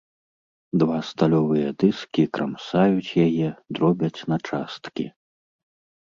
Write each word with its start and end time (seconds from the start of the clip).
Два 0.83 0.99
сталёвыя 1.09 1.69
дыскі 1.83 2.23
крамсаюць 2.37 3.15
яе, 3.25 3.49
дробяць 3.75 4.25
на 4.33 4.37
часткі. 4.49 5.05